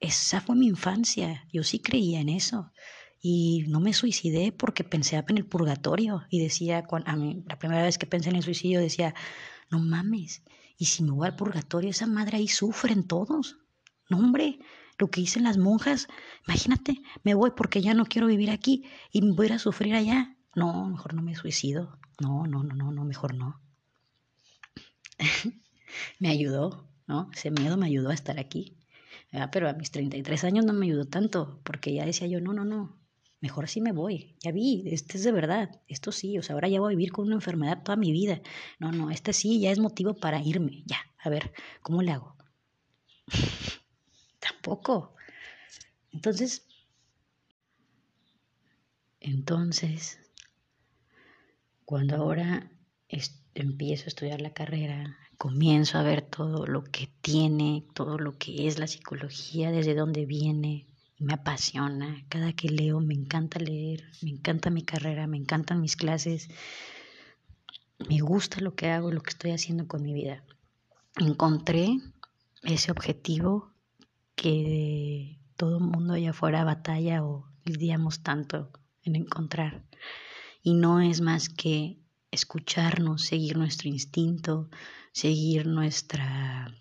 Esa 0.00 0.40
fue 0.40 0.56
mi 0.56 0.68
infancia, 0.68 1.46
yo 1.52 1.62
sí 1.64 1.80
creía 1.80 2.18
en 2.18 2.30
eso 2.30 2.72
y 3.20 3.66
no 3.68 3.78
me 3.78 3.92
suicidé 3.92 4.50
porque 4.50 4.84
pensé 4.84 5.16
en 5.16 5.36
el 5.36 5.44
purgatorio 5.44 6.24
y 6.30 6.40
decía, 6.40 6.82
a 7.04 7.16
mí, 7.16 7.44
la 7.46 7.58
primera 7.58 7.82
vez 7.82 7.98
que 7.98 8.06
pensé 8.06 8.30
en 8.30 8.36
el 8.36 8.42
suicidio 8.42 8.80
decía, 8.80 9.14
no 9.70 9.80
mames, 9.80 10.42
y 10.78 10.86
si 10.86 11.02
me 11.02 11.10
voy 11.10 11.26
al 11.26 11.36
purgatorio, 11.36 11.90
esa 11.90 12.06
madre 12.06 12.38
ahí 12.38 12.48
sufren 12.48 13.06
todos. 13.06 13.58
No, 14.08 14.16
hombre, 14.16 14.60
lo 14.98 15.10
que 15.10 15.20
dicen 15.20 15.44
las 15.44 15.58
monjas, 15.58 16.08
imagínate, 16.46 17.00
me 17.22 17.34
voy 17.34 17.52
porque 17.56 17.80
ya 17.80 17.94
no 17.94 18.06
quiero 18.06 18.26
vivir 18.26 18.50
aquí 18.50 18.84
y 19.12 19.20
voy 19.32 19.46
a 19.46 19.48
ir 19.48 19.52
a 19.54 19.58
sufrir 19.58 19.94
allá. 19.94 20.36
No, 20.54 20.88
mejor 20.88 21.14
no 21.14 21.22
me 21.22 21.34
suicido. 21.34 21.98
No, 22.20 22.46
no, 22.46 22.64
no, 22.64 22.74
no, 22.74 22.90
no, 22.90 23.04
mejor 23.04 23.34
no. 23.34 23.60
me 26.18 26.28
ayudó, 26.30 26.88
¿no? 27.06 27.30
Ese 27.32 27.50
miedo 27.50 27.76
me 27.76 27.86
ayudó 27.86 28.10
a 28.10 28.14
estar 28.14 28.38
aquí. 28.38 28.76
Pero 29.52 29.68
a 29.68 29.74
mis 29.74 29.90
33 29.90 30.44
años 30.44 30.64
no 30.64 30.72
me 30.72 30.86
ayudó 30.86 31.04
tanto, 31.04 31.60
porque 31.62 31.92
ya 31.92 32.06
decía 32.06 32.26
yo, 32.26 32.40
no, 32.40 32.52
no, 32.52 32.64
no, 32.64 32.98
mejor 33.40 33.64
así 33.64 33.80
me 33.80 33.92
voy. 33.92 34.36
Ya 34.40 34.52
vi, 34.52 34.82
este 34.86 35.18
es 35.18 35.24
de 35.24 35.32
verdad, 35.32 35.80
esto 35.86 36.12
sí, 36.12 36.38
o 36.38 36.42
sea, 36.42 36.54
ahora 36.54 36.68
ya 36.68 36.80
voy 36.80 36.94
a 36.94 36.96
vivir 36.96 37.12
con 37.12 37.26
una 37.26 37.34
enfermedad 37.34 37.82
toda 37.82 37.96
mi 37.96 38.10
vida. 38.10 38.40
No, 38.78 38.90
no, 38.90 39.10
este 39.10 39.32
sí 39.32 39.60
ya 39.60 39.70
es 39.70 39.78
motivo 39.78 40.14
para 40.14 40.40
irme, 40.40 40.82
ya, 40.86 40.98
a 41.22 41.28
ver, 41.28 41.52
¿cómo 41.82 42.02
le 42.02 42.12
hago? 42.12 42.36
Tampoco. 44.68 45.14
Entonces, 46.12 46.66
entonces, 49.18 50.18
cuando 51.86 52.16
ahora 52.16 52.70
empiezo 53.54 54.04
a 54.04 54.08
estudiar 54.08 54.42
la 54.42 54.52
carrera, 54.52 55.16
comienzo 55.38 55.96
a 55.96 56.02
ver 56.02 56.20
todo 56.20 56.66
lo 56.66 56.84
que 56.84 57.08
tiene, 57.22 57.86
todo 57.94 58.18
lo 58.18 58.36
que 58.36 58.68
es 58.68 58.78
la 58.78 58.86
psicología, 58.86 59.70
desde 59.70 59.94
dónde 59.94 60.26
viene, 60.26 60.86
me 61.18 61.32
apasiona. 61.32 62.26
Cada 62.28 62.52
que 62.52 62.68
leo 62.68 63.00
me 63.00 63.14
encanta 63.14 63.58
leer, 63.58 64.04
me 64.20 64.28
encanta 64.28 64.68
mi 64.68 64.82
carrera, 64.82 65.26
me 65.26 65.38
encantan 65.38 65.80
mis 65.80 65.96
clases, 65.96 66.50
me 68.06 68.20
gusta 68.20 68.60
lo 68.60 68.74
que 68.74 68.90
hago, 68.90 69.10
lo 69.12 69.22
que 69.22 69.30
estoy 69.30 69.52
haciendo 69.52 69.88
con 69.88 70.02
mi 70.02 70.12
vida. 70.12 70.44
Encontré 71.16 71.88
ese 72.64 72.90
objetivo 72.90 73.72
que 74.38 75.36
todo 75.56 75.78
el 75.78 75.84
mundo 75.84 76.14
allá 76.14 76.30
afuera 76.30 76.62
batalla 76.62 77.24
o 77.24 77.50
lidiamos 77.64 78.22
tanto 78.22 78.70
en 79.02 79.16
encontrar. 79.16 79.84
Y 80.62 80.74
no 80.74 81.00
es 81.00 81.20
más 81.20 81.48
que 81.48 81.98
escucharnos, 82.30 83.24
seguir 83.24 83.56
nuestro 83.56 83.88
instinto, 83.88 84.70
seguir 85.12 85.66
nuestra, 85.66 86.72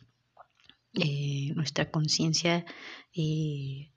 eh, 0.93 1.51
nuestra 1.55 1.89
conciencia 1.89 2.63
y 3.11 3.91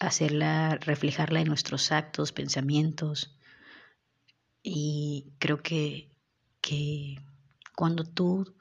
hacerla, 0.00 0.78
reflejarla 0.80 1.42
en 1.42 1.48
nuestros 1.48 1.92
actos, 1.92 2.32
pensamientos. 2.32 3.38
Y 4.64 5.32
creo 5.38 5.62
que, 5.62 6.10
que 6.60 7.16
cuando 7.76 8.04
tú 8.04 8.52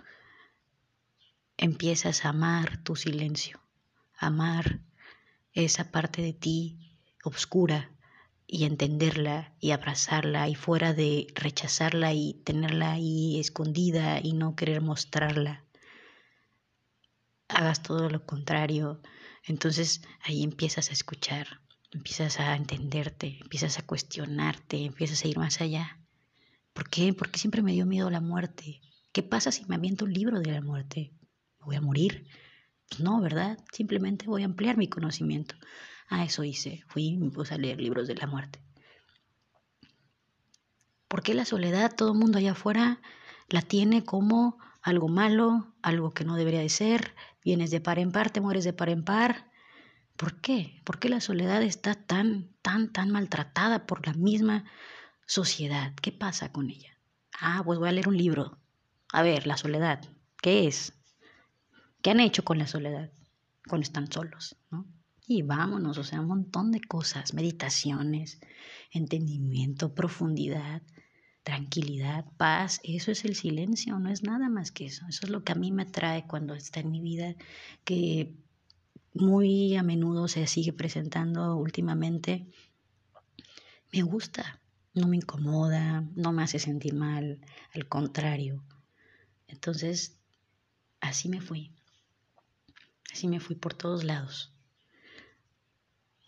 empiezas 1.58 2.26
a 2.26 2.30
amar 2.30 2.84
tu 2.84 2.96
silencio, 2.96 3.60
amar 4.22 4.80
esa 5.54 5.92
parte 5.92 6.22
de 6.22 6.34
ti 6.34 6.98
oscura 7.24 7.92
y 8.48 8.66
entenderla 8.66 9.54
y 9.60 9.72
abrazarla 9.72 10.50
y 10.50 10.56
fuera 10.56 10.94
de 10.94 11.28
rechazarla 11.36 12.14
y 12.14 12.34
tenerla 12.44 12.94
ahí 12.94 13.40
escondida 13.40 14.20
y 14.22 14.34
no 14.34 14.56
querer 14.56 14.82
mostrarla. 14.82 15.64
Hagas 17.48 17.82
todo 17.84 18.10
lo 18.10 18.26
contrario. 18.26 19.02
Entonces 19.44 20.02
ahí 20.22 20.44
empiezas 20.44 20.90
a 20.90 20.94
escuchar, 20.94 21.62
empiezas 21.92 22.40
a 22.40 22.56
entenderte, 22.56 23.40
empiezas 23.42 23.80
a 23.80 23.86
cuestionarte, 23.86 24.86
empiezas 24.86 25.24
a 25.24 25.28
ir 25.28 25.38
más 25.38 25.62
allá. 25.62 26.00
¿Por 26.74 26.90
qué? 26.90 27.14
Porque 27.14 27.40
siempre 27.40 27.62
me 27.62 27.74
dio 27.74 27.86
miedo 27.86 28.10
la 28.10 28.22
muerte. 28.22 28.82
¿Qué 29.12 29.24
pasa 29.24 29.52
si 29.52 29.66
me 29.66 29.76
aviento 29.76 30.06
un 30.06 30.14
libro 30.14 30.40
de 30.40 30.52
la 30.52 30.62
muerte? 30.62 31.14
¿Me 31.60 31.66
voy 31.66 31.76
a 31.76 31.82
morir? 31.82 32.28
Pues 32.92 33.00
no, 33.00 33.22
¿verdad? 33.22 33.58
Simplemente 33.72 34.28
voy 34.28 34.42
a 34.42 34.46
ampliar 34.46 34.76
mi 34.76 34.90
conocimiento. 34.90 35.56
Ah, 36.10 36.26
eso 36.26 36.44
hice. 36.44 36.84
Fui 36.88 37.06
y 37.06 37.18
me 37.18 37.32
puse 37.32 37.54
a 37.54 37.58
leer 37.58 37.80
libros 37.80 38.06
de 38.06 38.16
la 38.16 38.28
muerte. 38.28 38.62
¿Por 41.08 41.24
qué 41.24 41.34
la 41.34 41.46
soledad 41.46 41.96
todo 41.96 42.12
el 42.12 42.18
mundo 42.18 42.38
allá 42.38 42.52
afuera 42.52 43.02
la 43.48 43.62
tiene 43.62 44.04
como 44.04 44.60
algo 44.82 45.08
malo, 45.08 45.74
algo 45.82 46.12
que 46.12 46.26
no 46.26 46.36
debería 46.36 46.60
de 46.60 46.68
ser? 46.68 47.16
Vienes 47.46 47.72
de 47.72 47.80
par 47.80 47.98
en 47.98 48.12
par, 48.12 48.30
te 48.30 48.42
mueres 48.42 48.66
de 48.66 48.74
par 48.74 48.90
en 48.90 49.06
par. 49.06 49.50
¿Por 50.18 50.42
qué? 50.42 50.82
¿Por 50.84 51.00
qué 51.00 51.08
la 51.08 51.22
soledad 51.22 51.64
está 51.64 51.96
tan, 51.96 52.50
tan, 52.62 52.92
tan 52.92 53.10
maltratada 53.10 53.88
por 53.88 54.06
la 54.06 54.14
misma 54.14 54.66
sociedad? 55.26 55.94
¿Qué 56.02 56.12
pasa 56.12 56.52
con 56.52 56.70
ella? 56.70 56.98
Ah, 57.40 57.62
pues 57.64 57.80
voy 57.80 57.88
a 57.88 57.94
leer 57.94 58.10
un 58.10 58.18
libro. 58.18 58.58
A 59.14 59.24
ver, 59.24 59.48
la 59.48 59.56
soledad, 59.56 60.02
¿qué 60.42 60.68
es? 60.68 61.01
¿Qué 62.02 62.12
han 62.12 62.20
hecho 62.20 62.44
con 62.44 62.58
la 62.58 62.68
soledad 62.68 63.12
cuando 63.68 63.84
están 63.84 64.12
solos? 64.12 64.56
¿no? 64.70 64.86
Y 65.28 65.44
vámonos, 65.44 65.98
o 65.98 66.04
sea, 66.04 66.22
un 66.22 66.28
montón 66.28 66.72
de 66.72 66.82
cosas, 66.82 67.34
meditaciones, 67.34 68.40
entendimiento, 68.92 69.94
profundidad, 69.94 70.82
tranquilidad, 71.44 72.26
paz, 72.38 72.80
eso 72.84 73.12
es 73.12 73.26
el 73.26 73.36
silencio, 73.36 73.98
no 74.00 74.10
es 74.10 74.24
nada 74.24 74.50
más 74.50 74.72
que 74.72 74.86
eso. 74.86 75.06
Eso 75.08 75.26
es 75.26 75.30
lo 75.30 75.44
que 75.44 75.54
a 75.54 75.56
mí 75.56 75.72
me 75.72 75.84
atrae 75.84 76.28
cuando 76.28 76.54
está 76.54 76.80
en 76.80 76.92
mi 76.92 77.02
vida, 77.02 77.36
que 77.84 78.36
muy 79.14 79.76
a 79.76 79.84
menudo 79.84 80.28
se 80.28 80.46
sigue 80.48 80.74
presentando 80.74 81.56
últimamente. 81.56 82.48
Me 83.92 84.02
gusta, 84.04 84.60
no 84.94 85.08
me 85.08 85.18
incomoda, 85.18 86.02
no 86.16 86.32
me 86.32 86.44
hace 86.44 86.60
sentir 86.60 86.94
mal, 86.94 87.42
al 87.74 87.88
contrario. 87.88 88.64
Entonces, 89.48 90.18
así 91.00 91.30
me 91.30 91.42
fui. 91.42 91.74
Así 93.12 93.28
me 93.28 93.40
fui 93.40 93.56
por 93.56 93.74
todos 93.74 94.04
lados. 94.04 94.54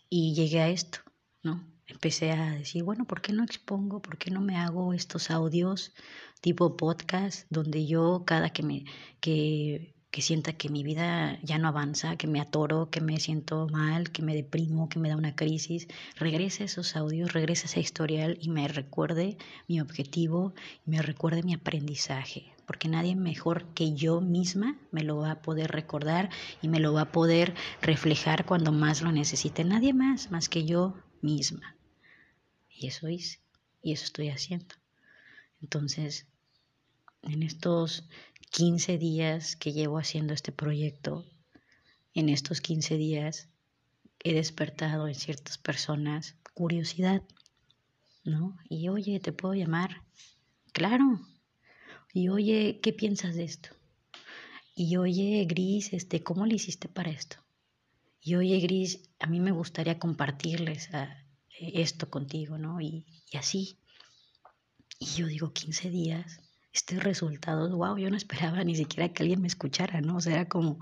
Y 0.08 0.34
llegué 0.34 0.60
a 0.60 0.68
esto, 0.68 1.00
¿no? 1.42 1.66
Empecé 1.86 2.32
a 2.32 2.52
decir, 2.52 2.82
bueno, 2.82 3.06
¿por 3.06 3.20
qué 3.20 3.32
no 3.32 3.44
expongo? 3.44 4.00
¿Por 4.00 4.16
qué 4.16 4.30
no 4.30 4.40
me 4.40 4.56
hago 4.56 4.94
estos 4.94 5.30
audios 5.30 5.92
tipo 6.40 6.76
podcast 6.76 7.46
donde 7.50 7.86
yo 7.86 8.24
cada 8.26 8.50
que 8.50 8.62
me 8.62 8.84
que, 9.20 9.93
que 10.14 10.22
sienta 10.22 10.52
que 10.52 10.68
mi 10.68 10.84
vida 10.84 11.40
ya 11.42 11.58
no 11.58 11.66
avanza, 11.66 12.14
que 12.14 12.28
me 12.28 12.40
atoro, 12.40 12.88
que 12.88 13.00
me 13.00 13.18
siento 13.18 13.66
mal, 13.66 14.12
que 14.12 14.22
me 14.22 14.32
deprimo, 14.32 14.88
que 14.88 15.00
me 15.00 15.08
da 15.08 15.16
una 15.16 15.34
crisis, 15.34 15.88
regrese 16.14 16.62
esos 16.62 16.94
audios, 16.94 17.32
regrese 17.32 17.64
a 17.64 17.70
ese 17.70 17.80
historial 17.80 18.38
y 18.40 18.48
me 18.48 18.68
recuerde 18.68 19.36
mi 19.66 19.80
objetivo, 19.80 20.54
me 20.84 21.02
recuerde 21.02 21.42
mi 21.42 21.52
aprendizaje, 21.52 22.54
porque 22.64 22.86
nadie 22.86 23.16
mejor 23.16 23.64
que 23.74 23.92
yo 23.94 24.20
misma 24.20 24.78
me 24.92 25.02
lo 25.02 25.16
va 25.16 25.32
a 25.32 25.42
poder 25.42 25.72
recordar 25.72 26.30
y 26.62 26.68
me 26.68 26.78
lo 26.78 26.92
va 26.92 27.00
a 27.00 27.10
poder 27.10 27.52
reflejar 27.82 28.46
cuando 28.46 28.70
más 28.70 29.02
lo 29.02 29.10
necesite. 29.10 29.64
Nadie 29.64 29.94
más, 29.94 30.30
más 30.30 30.48
que 30.48 30.64
yo 30.64 30.94
misma. 31.22 31.74
Y 32.70 32.86
eso 32.86 33.08
hice, 33.08 33.40
y 33.82 33.90
eso 33.90 34.04
estoy 34.04 34.28
haciendo. 34.28 34.76
Entonces, 35.60 36.28
en 37.22 37.42
estos 37.42 38.08
15 38.50 38.98
días 38.98 39.56
que 39.56 39.72
llevo 39.72 39.98
haciendo 39.98 40.34
este 40.34 40.52
proyecto, 40.52 41.24
en 42.14 42.28
estos 42.28 42.60
15 42.60 42.96
días 42.96 43.48
he 44.22 44.34
despertado 44.34 45.08
en 45.08 45.14
ciertas 45.14 45.58
personas 45.58 46.36
curiosidad, 46.54 47.22
¿no? 48.24 48.56
Y 48.68 48.88
oye, 48.88 49.20
¿te 49.20 49.32
puedo 49.32 49.54
llamar? 49.54 50.02
Claro. 50.72 51.20
Y 52.12 52.28
oye, 52.28 52.80
¿qué 52.80 52.92
piensas 52.92 53.34
de 53.34 53.44
esto? 53.44 53.70
Y 54.76 54.96
oye, 54.96 55.44
Gris, 55.48 55.92
este, 55.92 56.22
¿cómo 56.22 56.46
le 56.46 56.54
hiciste 56.54 56.88
para 56.88 57.10
esto? 57.10 57.36
Y 58.20 58.36
oye, 58.36 58.58
Gris, 58.60 59.10
a 59.18 59.26
mí 59.26 59.40
me 59.40 59.50
gustaría 59.50 59.98
compartirles 59.98 60.88
ah, 60.94 61.26
esto 61.58 62.08
contigo, 62.08 62.56
¿no? 62.56 62.80
Y, 62.80 63.04
y 63.30 63.36
así. 63.36 63.78
Y 64.98 65.06
yo 65.06 65.26
digo, 65.26 65.52
15 65.52 65.90
días 65.90 66.40
este 66.74 66.98
resultado, 66.98 67.74
wow, 67.76 67.96
yo 67.96 68.10
no 68.10 68.16
esperaba 68.16 68.62
ni 68.64 68.74
siquiera 68.74 69.08
que 69.08 69.22
alguien 69.22 69.40
me 69.40 69.46
escuchara, 69.46 70.00
¿no? 70.00 70.16
O 70.16 70.20
sea, 70.20 70.34
era 70.34 70.48
como, 70.48 70.80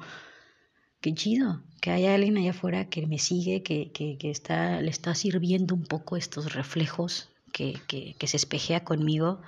qué 1.02 1.14
chido, 1.14 1.62
que 1.82 1.90
haya 1.90 2.14
alguien 2.14 2.38
allá 2.38 2.50
afuera 2.50 2.88
que 2.88 3.06
me 3.06 3.18
sigue, 3.18 3.62
que, 3.62 3.92
que, 3.92 4.16
que 4.16 4.30
está, 4.30 4.80
le 4.80 4.90
está 4.90 5.14
sirviendo 5.14 5.74
un 5.74 5.84
poco 5.84 6.16
estos 6.16 6.54
reflejos, 6.54 7.28
que, 7.52 7.78
que, 7.86 8.14
que 8.18 8.26
se 8.26 8.38
espejea 8.38 8.82
conmigo 8.82 9.42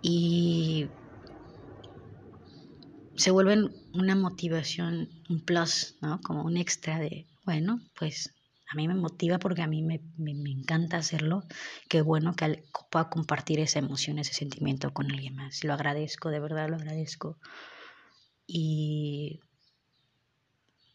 y 0.00 0.86
se 3.16 3.32
vuelven 3.32 3.72
una 3.92 4.14
motivación, 4.14 5.08
un 5.28 5.40
plus, 5.40 5.96
¿no? 6.00 6.20
Como 6.20 6.44
un 6.44 6.56
extra 6.56 7.00
de, 7.00 7.26
bueno, 7.44 7.80
pues 7.98 8.33
a 8.70 8.76
mí 8.76 8.88
me 8.88 8.94
motiva 8.94 9.38
porque 9.38 9.62
a 9.62 9.66
mí 9.66 9.82
me, 9.82 10.00
encanta 10.50 10.96
hacerlo. 10.96 11.44
Qué 11.88 12.02
bueno 12.02 12.34
que 12.34 12.64
pueda 12.90 13.10
compartir 13.10 13.60
esa 13.60 13.78
emoción, 13.78 14.18
ese 14.18 14.34
sentimiento 14.34 14.92
con 14.92 15.10
alguien 15.10 15.36
más. 15.36 15.64
Lo 15.64 15.74
agradezco, 15.74 16.30
de 16.30 16.40
verdad 16.40 16.68
lo 16.68 16.76
agradezco. 16.76 17.38
Y 18.46 19.40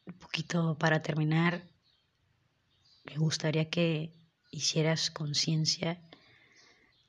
un 0.05 0.13
poquito 0.13 0.77
para 0.77 1.01
terminar, 1.01 1.63
me 3.05 3.17
gustaría 3.17 3.69
que 3.69 4.13
hicieras 4.51 5.11
conciencia 5.11 6.01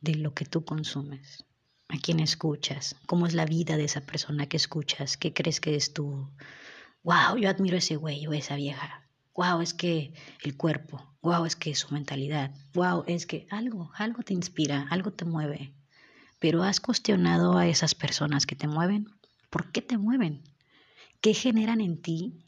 de 0.01 0.15
lo 0.15 0.35
que 0.35 0.45
tú 0.45 0.65
consumes, 0.65 1.45
a 1.89 1.99
quién 1.99 2.21
escuchas, 2.21 2.97
cómo 3.07 3.27
es 3.27 3.35
la 3.35 3.47
vida 3.47 3.77
de 3.77 3.85
esa 3.85 4.03
persona 4.03 4.47
que 4.47 4.57
escuchas, 4.57 5.17
qué 5.17 5.33
crees 5.33 5.61
que 5.61 5.75
es 5.75 5.93
tú. 5.93 6.31
Wow, 7.03 7.39
yo 7.39 7.49
admiro 7.49 7.79
ese 7.79 7.97
güey 7.97 8.27
o 8.27 8.33
esa 8.33 8.57
vieja 8.57 9.00
wow, 9.35 9.61
es 9.61 9.75
que 9.75 10.13
el 10.43 10.57
cuerpo, 10.57 11.17
wow, 11.23 11.45
es 11.45 11.57
que 11.57 11.75
su 11.75 11.93
mentalidad, 11.93 12.55
wow, 12.75 13.05
es 13.07 13.27
que 13.27 13.47
algo, 13.51 13.91
algo 13.95 14.23
te 14.23 14.35
inspira, 14.35 14.87
algo 14.91 15.13
te 15.13 15.25
mueve. 15.25 15.75
Pero 16.39 16.63
has 16.63 16.81
cuestionado 16.81 17.59
a 17.59 17.67
esas 17.69 17.95
personas 17.95 18.47
que 18.47 18.57
te 18.57 18.67
mueven. 18.67 19.07
¿Por 19.51 19.73
qué 19.73 19.83
te 19.83 19.99
mueven? 19.99 20.43
¿Qué 21.21 21.35
generan 21.35 21.81
en 21.81 22.01
ti 22.01 22.47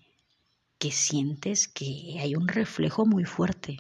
que 0.79 0.91
sientes 0.91 1.69
que 1.69 2.19
hay 2.21 2.35
un 2.35 2.49
reflejo 2.49 3.07
muy 3.07 3.25
fuerte? 3.25 3.79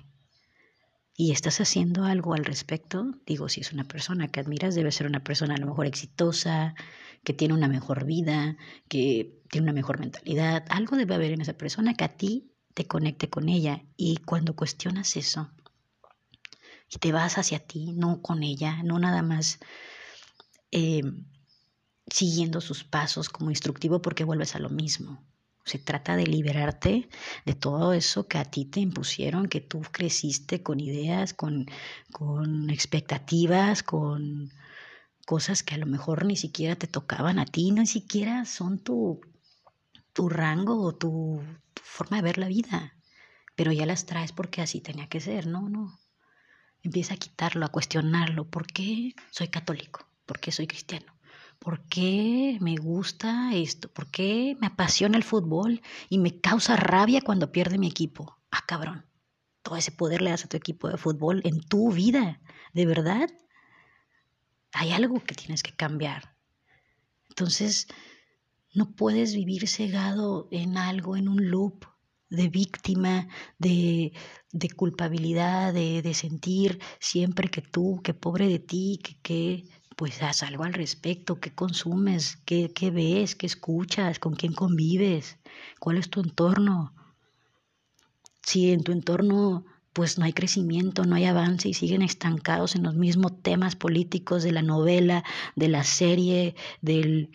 y 1.16 1.30
estás 1.32 1.60
haciendo 1.60 2.04
algo 2.04 2.34
al 2.34 2.44
respecto, 2.44 3.14
digo, 3.26 3.48
si 3.48 3.60
es 3.60 3.72
una 3.72 3.84
persona 3.84 4.28
que 4.28 4.40
admiras, 4.40 4.74
debe 4.74 4.90
ser 4.92 5.06
una 5.06 5.22
persona 5.22 5.54
a 5.54 5.58
lo 5.58 5.66
mejor 5.66 5.86
exitosa, 5.86 6.74
que 7.22 7.34
tiene 7.34 7.54
una 7.54 7.68
mejor 7.68 8.04
vida, 8.06 8.56
que 8.88 9.40
tiene 9.50 9.66
una 9.66 9.72
mejor 9.72 10.00
mentalidad, 10.00 10.64
algo 10.70 10.96
debe 10.96 11.14
haber 11.14 11.32
en 11.32 11.42
esa 11.42 11.52
persona 11.52 11.94
que 11.94 12.04
a 12.04 12.16
ti 12.16 12.51
te 12.74 12.86
conecte 12.86 13.28
con 13.28 13.48
ella. 13.48 13.82
Y 13.96 14.18
cuando 14.18 14.54
cuestionas 14.56 15.16
eso 15.16 15.50
y 16.90 16.98
te 16.98 17.12
vas 17.12 17.38
hacia 17.38 17.58
ti, 17.58 17.92
no 17.92 18.20
con 18.20 18.42
ella, 18.42 18.82
no 18.82 18.98
nada 18.98 19.22
más 19.22 19.58
eh, 20.70 21.02
siguiendo 22.06 22.60
sus 22.60 22.84
pasos 22.84 23.28
como 23.28 23.50
instructivo 23.50 24.02
porque 24.02 24.24
vuelves 24.24 24.54
a 24.54 24.58
lo 24.58 24.68
mismo. 24.68 25.22
Se 25.64 25.78
trata 25.78 26.16
de 26.16 26.26
liberarte 26.26 27.08
de 27.46 27.54
todo 27.54 27.92
eso 27.92 28.26
que 28.26 28.38
a 28.38 28.44
ti 28.44 28.64
te 28.64 28.80
impusieron, 28.80 29.48
que 29.48 29.60
tú 29.60 29.80
creciste 29.92 30.62
con 30.62 30.80
ideas, 30.80 31.34
con, 31.34 31.66
con 32.10 32.68
expectativas, 32.68 33.82
con 33.82 34.52
cosas 35.24 35.62
que 35.62 35.76
a 35.76 35.78
lo 35.78 35.86
mejor 35.86 36.24
ni 36.24 36.36
siquiera 36.36 36.76
te 36.76 36.88
tocaban 36.88 37.38
a 37.38 37.46
ti, 37.46 37.70
ni 37.70 37.86
siquiera 37.86 38.44
son 38.44 38.80
tu, 38.80 39.20
tu 40.12 40.28
rango 40.28 40.82
o 40.82 40.94
tu, 40.94 41.40
forma 41.82 42.16
de 42.16 42.22
ver 42.22 42.38
la 42.38 42.48
vida, 42.48 42.96
pero 43.54 43.72
ya 43.72 43.86
las 43.86 44.06
traes 44.06 44.32
porque 44.32 44.62
así 44.62 44.80
tenía 44.80 45.08
que 45.08 45.20
ser, 45.20 45.46
no, 45.46 45.68
no. 45.68 45.98
Empieza 46.82 47.14
a 47.14 47.18
quitarlo, 47.18 47.64
a 47.64 47.70
cuestionarlo. 47.70 48.48
¿Por 48.50 48.66
qué 48.66 49.14
soy 49.30 49.48
católico? 49.48 50.08
¿Por 50.26 50.40
qué 50.40 50.50
soy 50.50 50.66
cristiano? 50.66 51.16
¿Por 51.58 51.86
qué 51.88 52.58
me 52.60 52.74
gusta 52.76 53.54
esto? 53.54 53.92
¿Por 53.92 54.10
qué 54.10 54.56
me 54.60 54.66
apasiona 54.66 55.16
el 55.16 55.22
fútbol 55.22 55.80
y 56.08 56.18
me 56.18 56.40
causa 56.40 56.76
rabia 56.76 57.20
cuando 57.20 57.52
pierde 57.52 57.78
mi 57.78 57.86
equipo? 57.86 58.36
Ah, 58.50 58.64
cabrón. 58.66 59.06
Todo 59.62 59.76
ese 59.76 59.92
poder 59.92 60.22
le 60.22 60.30
das 60.30 60.44
a 60.44 60.48
tu 60.48 60.56
equipo 60.56 60.88
de 60.88 60.98
fútbol 60.98 61.40
en 61.44 61.60
tu 61.60 61.92
vida. 61.92 62.40
¿De 62.72 62.84
verdad? 62.84 63.30
Hay 64.72 64.90
algo 64.90 65.22
que 65.22 65.36
tienes 65.36 65.62
que 65.62 65.76
cambiar. 65.76 66.34
Entonces, 67.28 67.86
no 68.74 68.92
puedes 68.92 69.34
vivir 69.34 69.68
cegado 69.68 70.48
en 70.50 70.76
algo, 70.76 71.16
en 71.16 71.28
un 71.28 71.50
loop 71.50 71.84
de 72.30 72.48
víctima, 72.48 73.28
de, 73.58 74.12
de 74.52 74.70
culpabilidad, 74.70 75.74
de, 75.74 76.00
de, 76.00 76.14
sentir 76.14 76.80
siempre 76.98 77.48
que 77.48 77.60
tú, 77.60 78.00
que 78.02 78.14
pobre 78.14 78.48
de 78.48 78.58
ti, 78.58 79.00
que, 79.02 79.18
que 79.20 79.64
pues 79.96 80.22
haz 80.22 80.42
algo 80.42 80.64
al 80.64 80.72
respecto, 80.72 81.40
qué 81.40 81.54
consumes, 81.54 82.38
qué, 82.46 82.72
qué 82.72 82.90
ves, 82.90 83.36
qué 83.36 83.46
escuchas, 83.46 84.18
con 84.18 84.34
quién 84.34 84.54
convives, 84.54 85.38
cuál 85.78 85.98
es 85.98 86.08
tu 86.08 86.20
entorno. 86.20 86.94
Si 88.42 88.72
en 88.72 88.82
tu 88.82 88.92
entorno 88.92 89.66
pues 89.92 90.18
no 90.18 90.24
hay 90.24 90.32
crecimiento, 90.32 91.04
no 91.04 91.16
hay 91.16 91.26
avance 91.26 91.68
y 91.68 91.74
siguen 91.74 92.00
estancados 92.00 92.76
en 92.76 92.82
los 92.82 92.94
mismos 92.94 93.42
temas 93.42 93.76
políticos 93.76 94.42
de 94.42 94.52
la 94.52 94.62
novela, 94.62 95.22
de 95.54 95.68
la 95.68 95.84
serie, 95.84 96.54
del, 96.80 97.28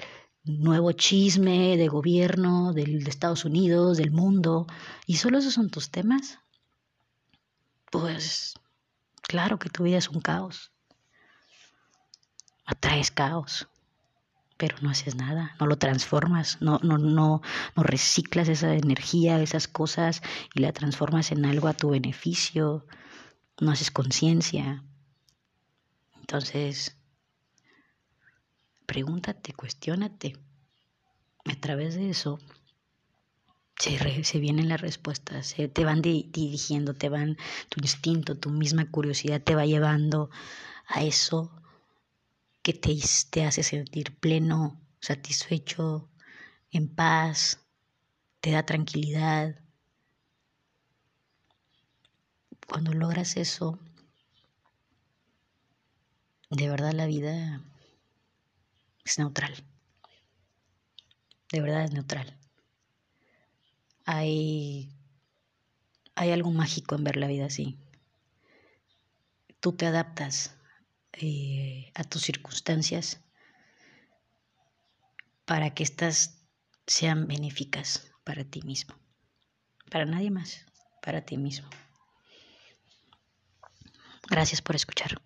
nuevo 0.48 0.92
chisme 0.94 1.78
de 1.78 1.88
gobierno, 1.88 2.74
del, 2.74 3.04
de 3.04 3.10
Estados 3.10 3.46
Unidos, 3.46 3.98
del 3.98 4.12
mundo, 4.12 4.68
y 5.06 5.18
solo 5.18 5.38
esos 5.38 5.54
son 5.54 5.70
tus 5.70 5.92
temas, 5.92 6.40
pues 7.92 8.54
claro 9.22 9.60
que 9.60 9.70
tu 9.70 9.84
vida 9.84 9.98
es 9.98 10.10
un 10.10 10.22
caos. 10.22 10.72
Atraes 12.66 13.12
caos, 13.12 13.68
pero 14.58 14.76
no 14.82 14.90
haces 14.90 15.16
nada, 15.16 15.56
no 15.60 15.68
lo 15.68 15.78
transformas, 15.78 16.58
no, 16.62 16.80
no, 16.84 16.98
no, 16.98 17.42
no 17.76 17.84
reciclas 17.84 18.50
esa 18.50 18.74
energía, 18.74 19.42
esas 19.42 19.68
cosas 19.68 20.22
y 20.54 20.60
la 20.60 20.74
transformas 20.74 21.32
en 21.32 21.46
algo 21.46 21.68
a 21.68 21.74
tu 21.74 21.92
beneficio, 21.92 22.86
no 23.60 23.72
haces 23.72 23.92
conciencia. 23.92 24.84
Entonces, 26.20 26.97
pregúntate, 28.88 29.54
cuestiónate. 29.54 30.34
A 31.46 31.56
través 31.60 31.94
de 31.96 32.10
eso 32.10 32.40
se, 33.78 34.40
vienen 34.40 34.70
las 34.70 34.82
respuestas, 34.82 35.48
se 35.48 35.68
te 35.68 35.86
van 35.86 36.02
dirigiendo, 36.02 36.96
te 36.96 37.10
van, 37.10 37.38
tu 37.70 37.80
instinto, 37.82 38.38
tu 38.38 38.50
misma 38.50 38.90
curiosidad 38.90 39.42
te 39.42 39.56
va 39.56 39.66
llevando 39.66 40.30
a 40.88 41.04
eso 41.04 41.52
que 42.64 42.74
te, 42.74 42.98
te 43.30 43.46
hace 43.46 43.62
sentir 43.62 44.18
pleno, 44.18 44.82
satisfecho, 45.00 46.10
en 46.72 46.88
paz, 46.94 47.60
te 48.42 48.52
da 48.52 48.66
tranquilidad. 48.66 49.62
Cuando 52.68 52.94
logras 52.94 53.38
eso, 53.38 53.80
de 56.50 56.70
verdad 56.70 56.94
la 56.94 57.06
vida 57.06 57.62
es 59.08 59.20
neutral. 59.20 59.54
De 61.52 61.62
verdad 61.62 61.86
es 61.86 61.92
neutral. 61.92 62.38
Hay, 64.06 64.92
hay 66.16 66.32
algo 66.32 66.52
mágico 66.52 66.96
en 66.96 67.04
ver 67.04 67.18
la 67.18 67.28
vida 67.28 67.46
así. 67.46 67.78
Tú 69.60 69.74
te 69.74 69.86
adaptas 69.86 70.56
eh, 71.14 71.92
a 71.96 72.04
tus 72.04 72.22
circunstancias 72.22 73.22
para 75.46 75.74
que 75.74 75.84
estas 75.84 76.46
sean 76.86 77.28
benéficas 77.28 78.12
para 78.24 78.44
ti 78.44 78.62
mismo, 78.62 78.96
para 79.90 80.06
nadie 80.06 80.30
más, 80.30 80.66
para 81.02 81.26
ti 81.26 81.38
mismo. 81.38 81.70
Gracias 84.30 84.62
por 84.62 84.76
escuchar. 84.76 85.22